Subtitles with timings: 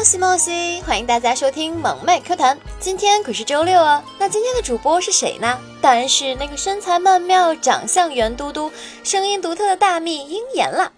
[0.00, 2.58] 莫西莫西，欢迎大家收听萌妹 Q 谈。
[2.78, 5.58] 今天可是周六哦，那今天的主播是谁呢？
[5.82, 8.72] 当然是那个身材曼妙、长相圆嘟嘟、
[9.04, 10.90] 声音独特的大蜜鹰眼啦。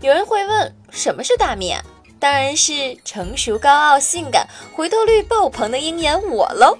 [0.00, 1.82] 有人会问，什么是大蜜啊？
[2.20, 6.78] 当然是成熟、高傲、性感、回头率爆棚的鹰眼我喽。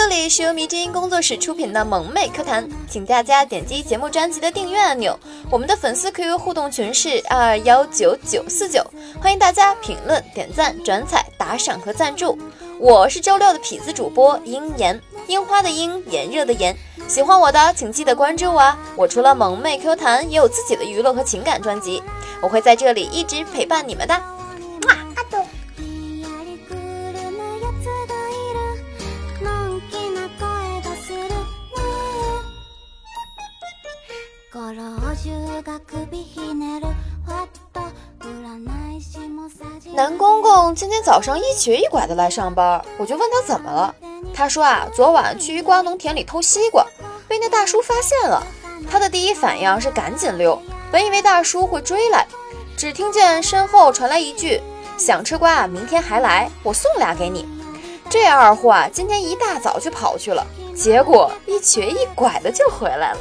[0.00, 5.18] 这里是由迷之音工作室出品的萌妹课堂，请大家点击节目专辑的订阅按钮。
[5.50, 8.80] 我们的粉丝 QQ 互动群是二二幺九九四九，
[9.20, 12.38] 欢迎大家评论、点赞、转采、打赏和赞助。
[12.78, 16.76] 我是周六的痞子主播樱炎，樱花的樱，炎热的炎。
[17.08, 18.78] 喜欢我的请记得关注我啊！
[18.94, 22.00] 我除了萌妹 Q 弹，也有自己的娱乐和情感专辑，
[22.40, 24.14] 我会在这里一直陪伴你们的。
[39.94, 43.92] 南公公今天早上一瘸一拐的来上班，我就问他怎么了。
[44.32, 46.86] 他说啊，昨晚去鱼瓜农田里偷西瓜，
[47.26, 48.40] 被那大叔发现了。
[48.88, 50.60] 他的第一反应是赶紧溜，
[50.92, 52.24] 本以为大叔会追来，
[52.76, 54.60] 只听见身后传来一句
[54.96, 57.48] ：“想吃瓜，明天还来，我送俩给你。”
[58.08, 63.18] 这二货啊，今天一大早就跑去了，结果一瘸一拐的就回来了。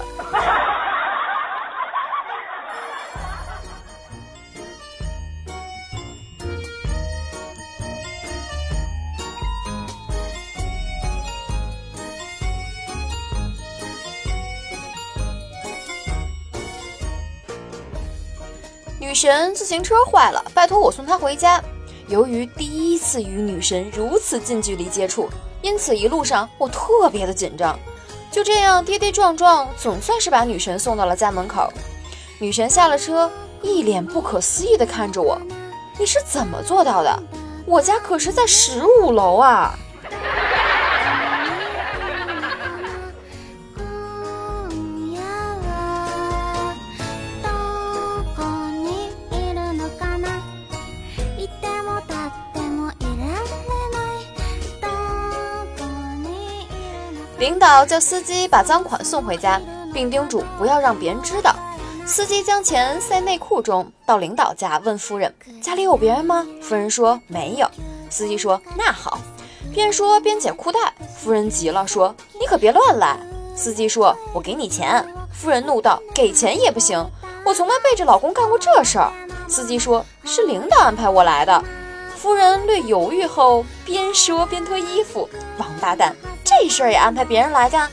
[19.08, 21.64] 女神自行车坏了，拜托我送她回家。
[22.10, 25.30] 由于第一次与女神如此近距离接触，
[25.62, 27.80] 因此一路上我特别的紧张。
[28.30, 31.72] 就这样跌跌撞撞，总算是把女神送到了家门口。
[32.38, 33.32] 女神下了车，
[33.62, 35.40] 一脸不可思议地看着我
[35.98, 37.18] ：“你是怎么做到的？
[37.66, 39.74] 我家可是在十五楼啊！”
[57.40, 59.62] 领导叫司机把赃款送回家，
[59.94, 61.56] 并叮嘱不要让别人知道。
[62.04, 67.70] 司机将钱塞内裤中，到领导家问夫人：“家里有别人吗？”夫人说：“没有。”
[68.10, 69.20] 司机说：“那好。”
[69.72, 70.80] 边说边解裤带。
[71.16, 73.18] 夫人急了，说：“你可别乱来！”
[73.56, 77.06] 司机说：“我给你钱。”夫人怒道：“给钱也不行，
[77.46, 79.12] 我从没背着老公干过这事儿。”
[79.48, 81.64] 司机说：“是领导安排我来的。”
[82.16, 86.16] 夫人略犹豫后，边说边脱衣服：“王八蛋！”
[86.48, 87.92] 这事儿也安排别人来干。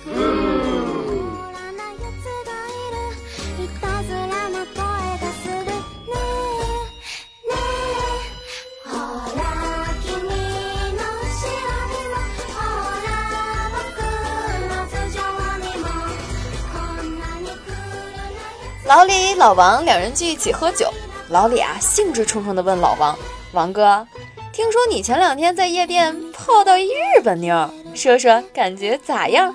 [18.86, 20.88] 老李、老王两人聚一起喝酒，
[21.28, 23.18] 老李啊兴致冲冲地问老王
[23.52, 24.06] ：“王哥。”
[24.52, 29.54] 听说你前两天在夜店泡到一日本妞，说说感觉咋样？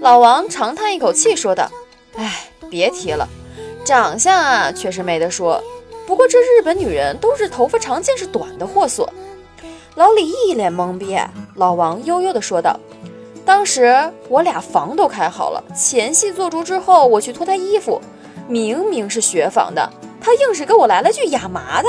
[0.00, 1.68] 老王长叹一口气说道
[2.16, 3.26] ：“哎，别提了，
[3.84, 5.62] 长相啊确实没得说，
[6.06, 9.08] 不过这日本女人都是头发长见识短的货色。”
[9.96, 11.18] 老李一脸懵逼，
[11.54, 12.78] 老王悠悠地说道
[13.46, 18.00] ：“当时我俩房都开好了，前戏做足之后，我去脱她衣服，
[18.48, 19.88] 明明是雪纺的，
[20.20, 21.88] 她硬是给我来了句亚麻的。”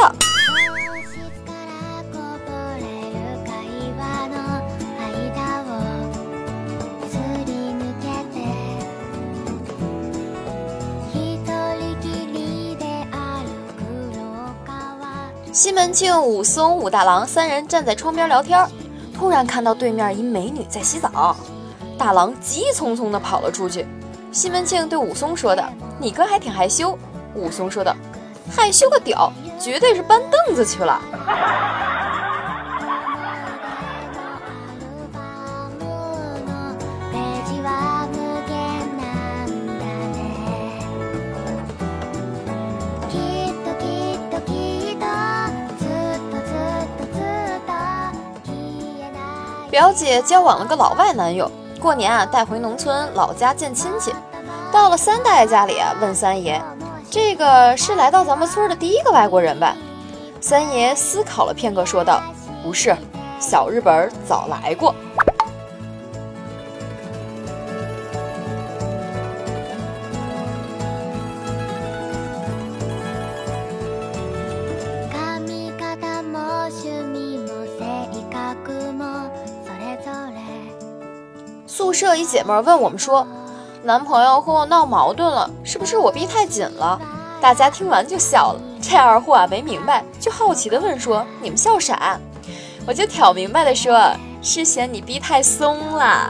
[15.65, 18.63] 西门庆、武松、武大郎三人站在窗边聊天，
[19.17, 21.35] 突然看到对面一美女在洗澡，
[21.97, 23.83] 大郎急匆匆的跑了出去。
[24.31, 25.67] 西门庆对武松说的
[25.97, 26.95] ：“你哥还挺害羞。”
[27.33, 27.91] 武松说的
[28.55, 31.01] ：“害羞个屌，绝对是搬凳子去了。”
[49.75, 51.51] 表姐交往了个老外男友，
[51.81, 54.09] 过年啊带回农村老家见亲戚。
[54.71, 56.61] 到了三大爷家里啊，问三爷
[57.11, 59.75] ：“这个是来到咱们村的第一个外国人吧？”
[60.39, 62.21] 三爷思考了片刻，说道
[62.63, 62.95] ：“不是，
[63.37, 64.95] 小日本早来过。”
[81.95, 83.25] 舍一姐妹问我们说，
[83.83, 86.99] 男朋友和我闹矛盾了，是不是我逼太紧了？
[87.39, 88.59] 大家听完就笑了。
[88.81, 92.19] 这二货啊没明白，就好奇的问说，你们笑啥？
[92.85, 94.11] 我就挑明白的说，
[94.41, 96.29] 是嫌你逼太松了。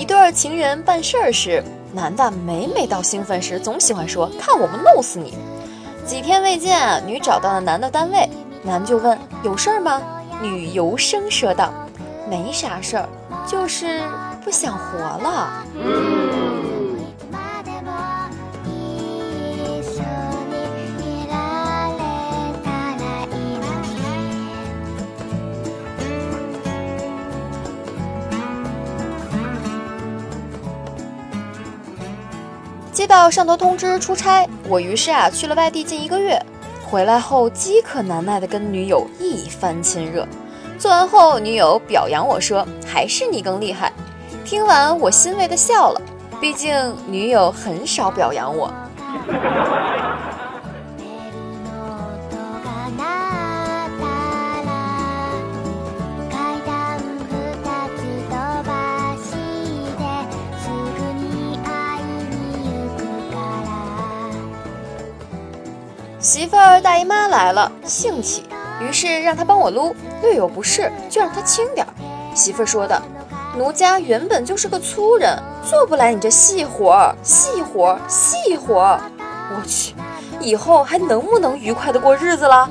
[0.00, 1.62] 一对情人办事儿时，
[1.92, 5.34] 男的每每到兴奋时，总喜欢说：“看我不弄死你。”
[6.08, 8.26] 几天未见，女找到了男的单位，
[8.62, 10.00] 男就问：“有事儿吗？”
[10.40, 11.70] 女由声说道
[12.30, 13.06] ：“没啥事儿，
[13.46, 14.00] 就是
[14.42, 15.52] 不想活了。”
[33.10, 36.40] 到上头通知出差，我于是啊去了外地近一个月，
[36.88, 40.24] 回来后饥渴难耐的跟女友一番亲热，
[40.78, 43.92] 做完后女友表扬我说还是你更厉害，
[44.44, 46.00] 听完我欣慰的笑了，
[46.40, 46.72] 毕竟
[47.08, 48.72] 女友很少表扬我。
[66.32, 68.44] 媳妇儿大姨妈来了，兴起，
[68.80, 71.92] 于是让她帮我撸，略有不适就让她轻点儿。
[72.36, 73.02] 媳妇儿说的
[73.58, 75.36] ：“奴家原本就是个粗人，
[75.68, 79.00] 做不来你这细活儿，细活儿，细活儿。”
[79.50, 79.92] 我去，
[80.38, 82.70] 以后还能不能愉快的过日子了？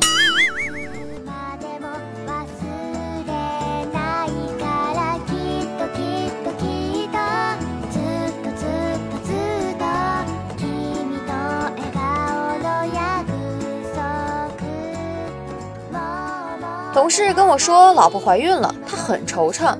[17.09, 19.75] 同事跟我说，老婆怀孕了，他很惆怅。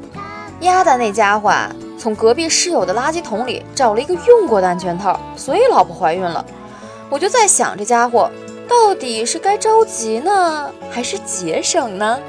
[0.62, 1.54] 丫的那家伙，
[1.96, 6.44] 从隔壁室友的垃圾桶里找了一个用过的安全套，所以老婆怀孕了。
[7.08, 8.32] 我就在想，这家伙
[8.68, 12.20] 到底是该着急呢，还是节省呢？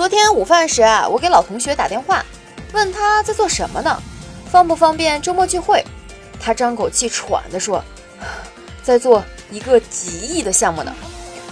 [0.00, 2.24] 昨天午饭时啊，我给老同学打电话，
[2.72, 4.02] 问他在做什么呢，
[4.50, 5.84] 方不方便周末聚会？
[6.40, 7.84] 他张口气喘地说，
[8.82, 10.90] 在做一个几亿的项目呢。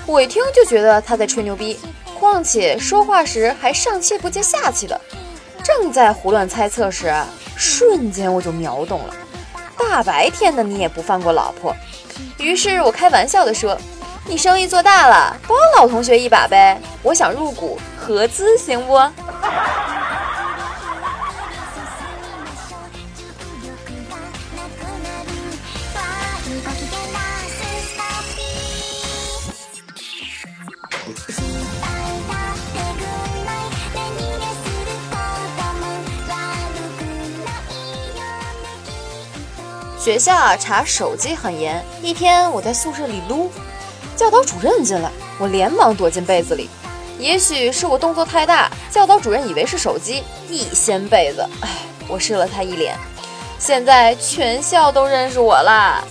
[0.07, 1.79] 我一听就觉得他在吹牛逼，
[2.19, 4.99] 况且说话时还上气不接下气的。
[5.63, 7.15] 正在胡乱猜测时，
[7.55, 9.15] 瞬间我就秒懂了，
[9.77, 11.77] 大白天的你也不放过老婆。
[12.39, 13.79] 于是我开玩笑地说。
[14.31, 16.79] 你生意做大了，帮老同学一把呗！
[17.03, 17.79] 我想入股
[18.09, 18.99] 合资，行不？
[39.99, 41.85] 学校啊，查手机很严。
[42.01, 43.53] 一天，我在宿舍里撸。
[44.17, 46.71] 教导主任进来，我连忙躲进被子里。
[47.19, 51.69] 也许是我动作太大，教导主任以为是手机，一掀被子，哎，
[52.07, 52.97] 我射了他一脸。
[53.59, 56.03] 现在全校都认识我啦。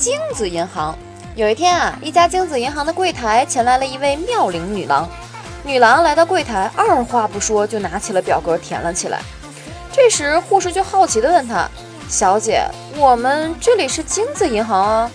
[0.00, 0.96] 精子银行
[1.36, 5.06] 有一天啊，一家精子银行的柜台前来了一位妙龄女郎。
[5.62, 9.20] 女郎来到柜台，二话不说就拿起了表格填了起来。
[9.92, 11.68] 这时护士就好奇地问她
[12.08, 12.64] ：“小姐，
[12.96, 15.10] 我们这里是精子银行啊？”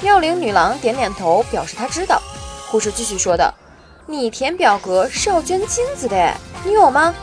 [0.00, 2.22] 妙龄女郎点点头，表示她知道。
[2.70, 3.52] 护士继续说道
[4.08, 6.32] ：“你填表格是要捐精子的，
[6.64, 7.14] 你有吗？”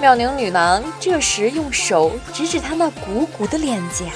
[0.00, 4.06] 妙龄女郎这时用手指指她那鼓鼓的脸颊。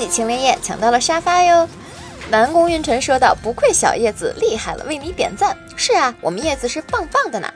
[0.00, 1.68] 喜秦莲叶抢到了沙发哟！
[2.30, 7.52] 南宫运晨说道：“不愧小叶子厉害了，为你点赞。”是啊，我们叶子是棒棒的呢。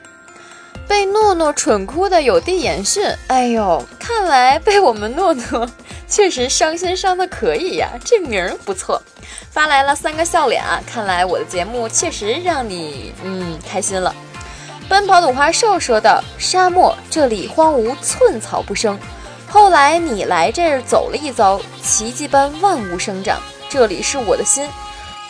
[0.87, 5.67] 被诺诺蠢哭的有地言讯，哎呦，看来被我们诺诺
[6.07, 9.01] 确实伤心伤的可以呀，这名儿不错，
[9.49, 14.13] 发来了三个笑脸啊，看来我的节目确实让你嗯开心了。
[14.87, 18.99] 奔跑的五花兽说道：“沙漠这里荒芜，寸草不生。
[19.55, 23.39] 后来你来这儿走了一遭，奇迹般万物生长。
[23.69, 24.69] 这里是我的心。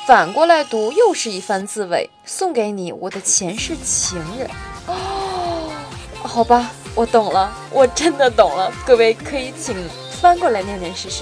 [0.07, 4.49] 反过来读又是一番滋味，送给你，我的前世情人。
[4.87, 5.69] 哦，
[6.25, 8.73] 好吧，我懂了，我真的懂了。
[8.83, 9.75] 各位可以请
[10.19, 11.21] 翻过来念念试试。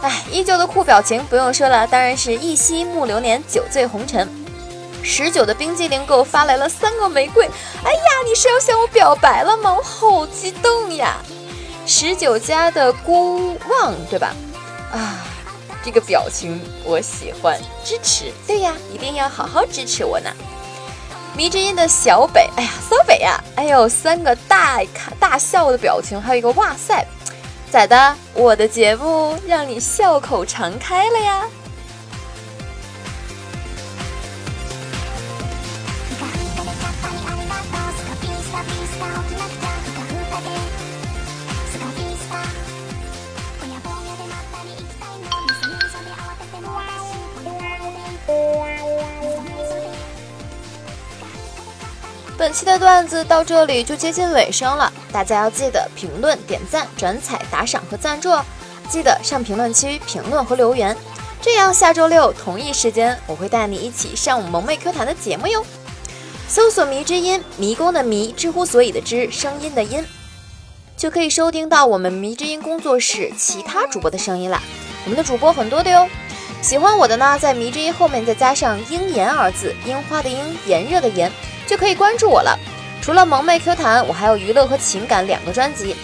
[0.00, 4.28] 哎，依旧的酷表情不用说了，当然是一夕暮流年，酒醉红尘。”
[5.04, 7.46] 十九的冰激凌给我发来了三个玫瑰，
[7.84, 9.72] 哎呀，你是要向我表白了吗？
[9.72, 11.16] 我好激动呀！
[11.86, 14.34] 十九家的孤望，对吧？
[14.92, 15.18] 啊，
[15.84, 18.32] 这个表情我喜欢，支持。
[18.46, 20.30] 对呀，一定要好好支持我呢。
[21.36, 27.04] 迷之音的小北，哎呀，骚北呀，哎呦，三个大看大笑的表情，还有一个哇塞，
[27.70, 28.16] 咋的？
[28.34, 31.44] 我的节目让你笑口常开了呀？
[52.42, 58.44] 本期的段子到这里就接近尾声了，大家要记得评论、点赞、转采、打赏和赞助哦，
[58.88, 60.96] 记得上评论区评论和留言，
[61.40, 65.64] 这样下周六同一时间我会带你一起上我们萌妹 Q 弹的节目哟。
[66.48, 70.04] 搜索“迷之音”，迷宫的迷，知乎所以的知，声音的音，
[70.96, 74.60] 就可以收听到我们迷之音工作室其他主播的声音啦。
[75.04, 76.08] 我们的主播很多的哟，
[76.60, 81.30] 喜欢我的呢，在迷之音后面再加上“樱炎”二字，樱花的樱，炎热的炎。
[81.66, 82.58] 就可以关注我了。
[83.00, 85.96] 除了萌妹 Q 弹，我还有娱乐和情感两个专辑。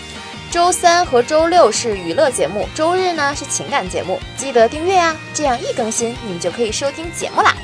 [0.51, 7.55] 周三和周六是娱乐节目，周日呢是情感节目，记得订阅啊，这样一更新你们就可以收听节目啦。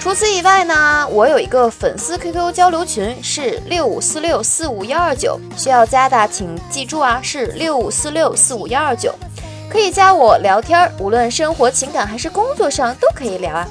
[0.00, 9.14] 除此以外呢，我有一个粉丝 QQ 交流群，是六五四六四五幺二九，需要加的请记住啊，是六五四六四五幺二九，
[9.68, 13.68] 可以加我聊天，无论生活、情感还是工作上都可以聊啊。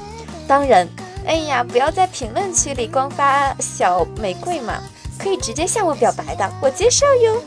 [0.50, 0.84] 当然，
[1.24, 4.82] 哎呀，不要在评论区里光发小玫瑰嘛，
[5.16, 7.40] 可以直接向我表白的，我接受哟。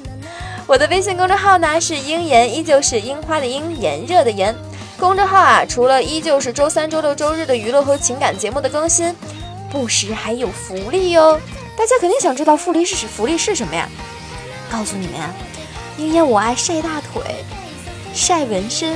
[0.66, 4.56] 我的微信公众号呢是樱炎，依旧是樱花的樱，炎热的炎。
[4.98, 9.14] 公众号啊，除了依旧是周三、周六、周日的娱乐和情感节目的更新，
[9.70, 11.38] 不时还有福利哟。
[11.76, 13.90] 大家肯定想知道福利是福利是什么呀？
[14.72, 15.30] 告诉你们呀，
[15.98, 17.22] 樱炎我爱晒大腿、
[18.14, 18.96] 晒纹身、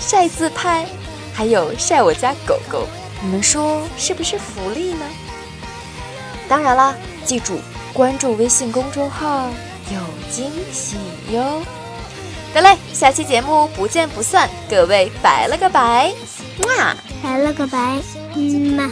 [0.00, 0.84] 晒自拍，
[1.32, 2.84] 还有晒我家狗狗。
[3.22, 5.04] 你们说是不是福利呢？
[6.48, 6.94] 当然啦，
[7.24, 7.60] 记住
[7.92, 9.48] 关注微信公众号，
[9.92, 10.96] 有惊喜
[11.30, 11.62] 哟！
[12.54, 16.12] 得嘞，下期节目不见不散，各位拜了个拜，
[16.60, 17.98] 哇，拜了个拜，
[18.34, 18.90] 嗯嘛。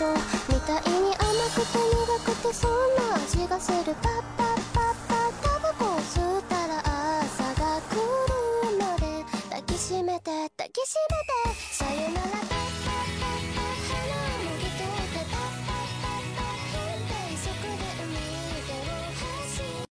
[0.00, 0.04] み
[0.60, 1.26] たいに甘
[1.56, 2.70] くて苦くてそん
[3.10, 4.37] な味がするパパ